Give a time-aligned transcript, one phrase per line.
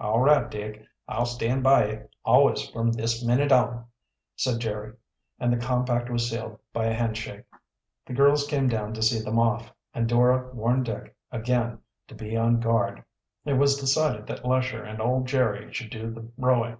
[0.00, 3.86] "All right, Dick, I'll stand by ye always from this minit on,"
[4.34, 4.94] said Jerry,
[5.38, 7.44] and the compact was sealed by a handshake.
[8.04, 11.78] The girls came down to see them off, and Dora warned Dick again
[12.08, 13.04] to be on guard.
[13.44, 16.78] It was decided that Lesher and old Jerry should do the rowing.